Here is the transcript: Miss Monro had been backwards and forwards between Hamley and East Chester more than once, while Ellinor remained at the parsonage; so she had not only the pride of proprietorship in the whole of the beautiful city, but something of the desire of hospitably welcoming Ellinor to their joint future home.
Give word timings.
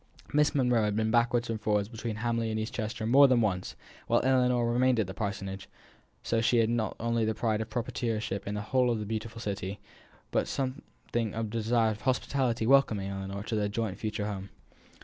Miss 0.33 0.55
Monro 0.55 0.81
had 0.81 0.95
been 0.95 1.11
backwards 1.11 1.47
and 1.47 1.61
forwards 1.61 1.87
between 1.87 2.15
Hamley 2.15 2.49
and 2.49 2.59
East 2.59 2.73
Chester 2.73 3.05
more 3.05 3.27
than 3.27 3.39
once, 3.39 3.75
while 4.07 4.19
Ellinor 4.23 4.65
remained 4.65 4.99
at 4.99 5.05
the 5.05 5.13
parsonage; 5.13 5.69
so 6.23 6.41
she 6.41 6.57
had 6.57 6.71
not 6.71 6.95
only 6.99 7.23
the 7.23 7.35
pride 7.35 7.61
of 7.61 7.69
proprietorship 7.69 8.47
in 8.47 8.55
the 8.55 8.61
whole 8.61 8.89
of 8.89 8.97
the 8.97 9.05
beautiful 9.05 9.39
city, 9.39 9.79
but 10.31 10.47
something 10.47 11.35
of 11.35 11.51
the 11.51 11.57
desire 11.59 11.91
of 11.91 12.01
hospitably 12.01 12.65
welcoming 12.65 13.11
Ellinor 13.11 13.43
to 13.43 13.55
their 13.55 13.69
joint 13.69 13.99
future 13.99 14.25
home. 14.25 14.49